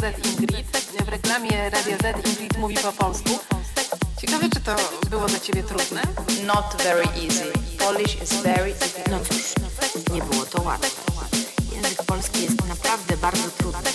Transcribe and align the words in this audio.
Z 0.00 0.26
Ingrid 0.26 0.66
w 1.04 1.08
reklamie 1.08 1.70
Radio 1.70 1.96
Z 1.96 2.26
Ingrid 2.26 2.58
mówi 2.58 2.76
po 2.76 2.92
polsku. 2.92 3.30
Ciekawe, 4.20 4.48
czy 4.54 4.60
to 4.60 4.76
było 5.10 5.26
dla 5.26 5.40
Ciebie 5.40 5.62
trudne? 5.62 6.02
Not 6.46 6.82
very 6.82 7.04
easy. 7.24 7.52
Polish 7.78 8.22
is 8.22 8.42
very 8.42 8.72
difficult. 8.72 9.10
No 9.10 9.20
cóż, 9.20 9.54
nie 10.12 10.22
było 10.22 10.46
to 10.46 10.62
łatwe. 10.62 10.88
Język 11.74 12.02
polski 12.02 12.42
jest 12.42 12.68
naprawdę 12.68 13.16
bardzo 13.16 13.50
trudny, 13.58 13.90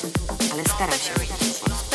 ale 0.53 0.63
staram 0.63 0.99
się 0.99 1.13
po 1.13 1.69
polsku. 1.69 1.90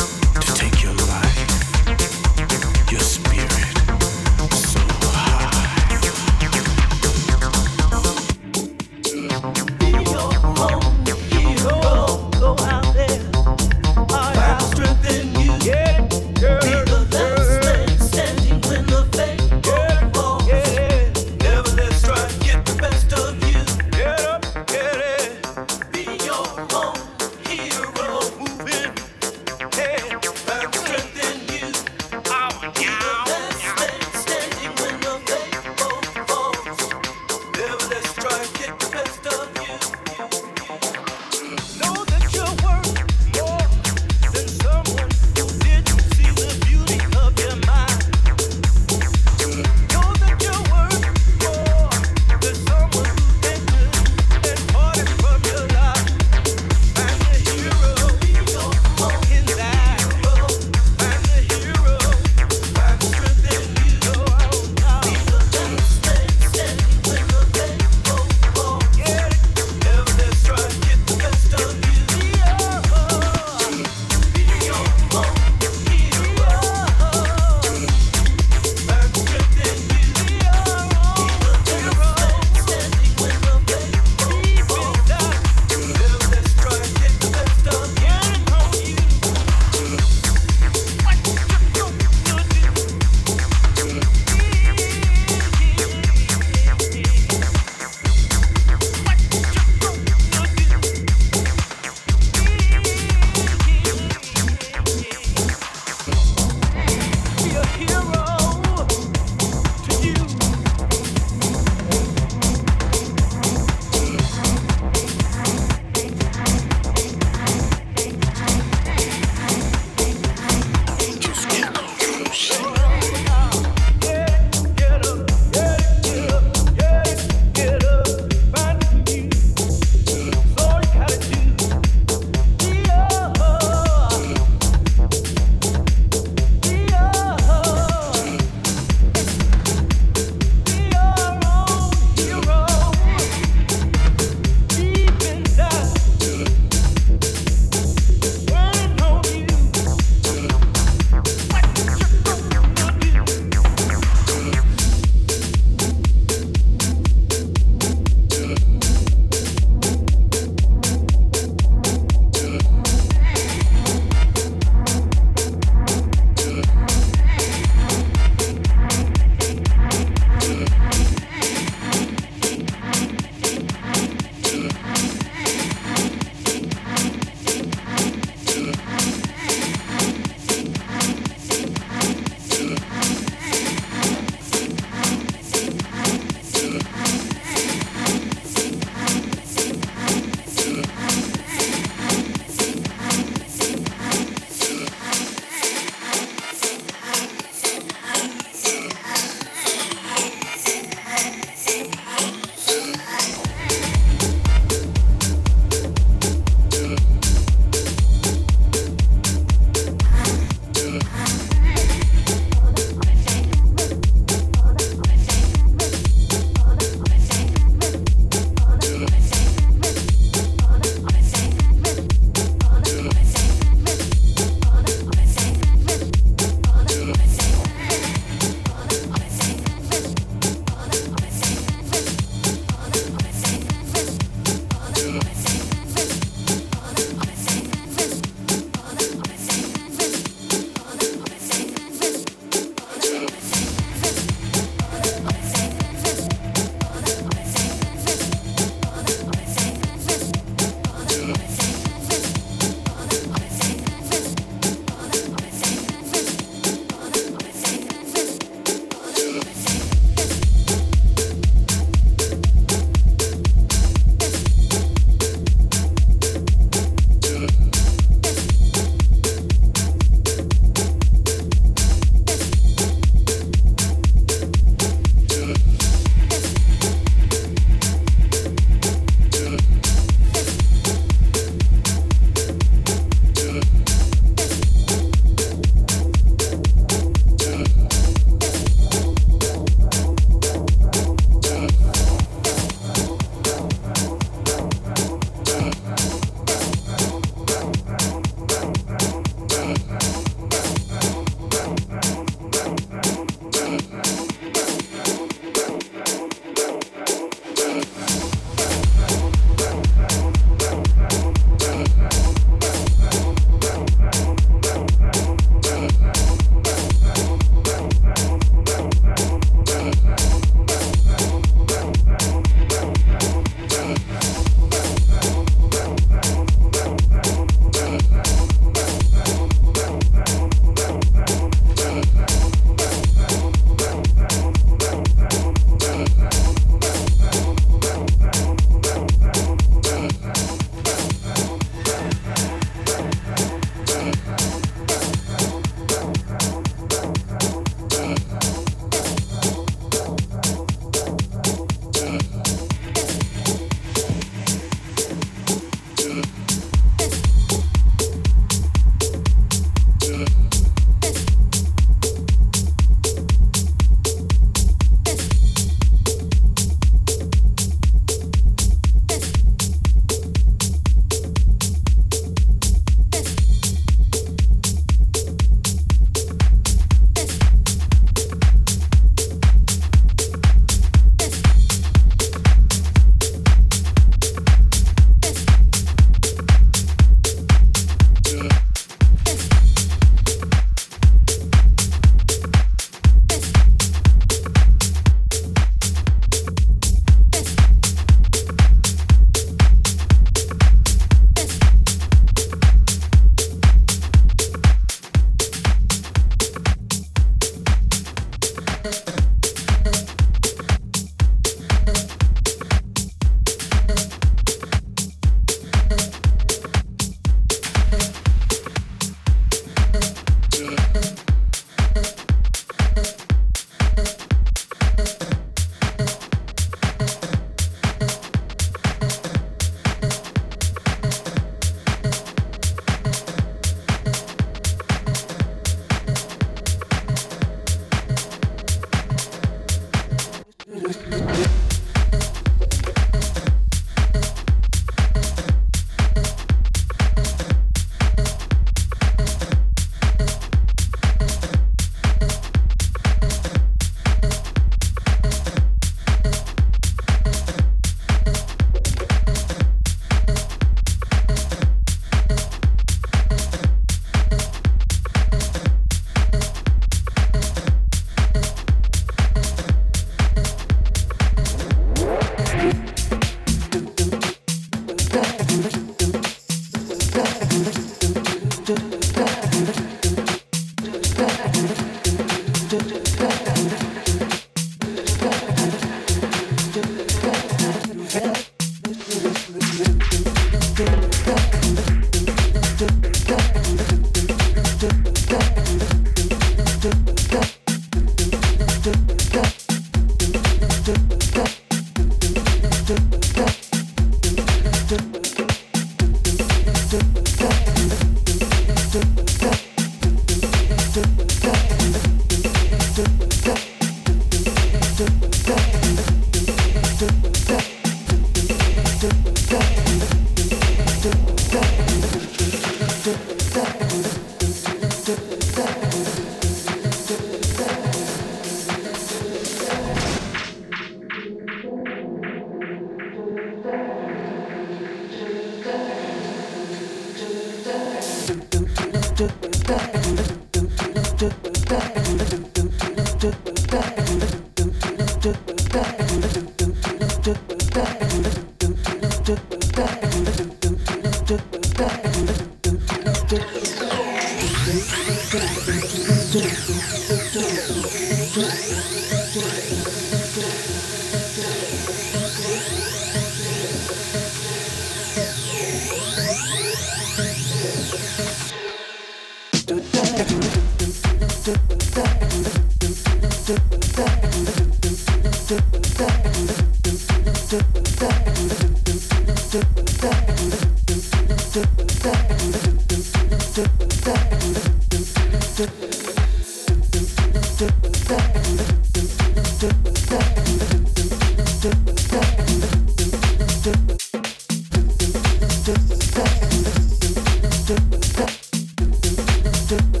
just 599.71 600.00